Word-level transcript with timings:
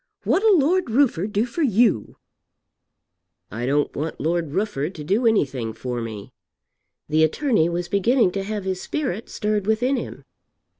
What'll 0.23 0.57
Lord 0.57 0.89
Rufford 0.89 1.31
do 1.31 1.45
for 1.45 1.61
you?" 1.61 2.17
"I 3.51 3.67
don't 3.67 3.95
want 3.95 4.19
Lord 4.19 4.51
Rufford 4.51 4.95
to 4.95 5.03
do 5.03 5.27
anything 5.27 5.73
for 5.73 6.01
me." 6.01 6.33
The 7.07 7.23
attorney 7.23 7.69
was 7.69 7.87
beginning 7.87 8.31
to 8.31 8.41
have 8.43 8.63
his 8.63 8.81
spirit 8.81 9.29
stirred 9.29 9.67
within 9.67 9.97
him. 9.97 10.25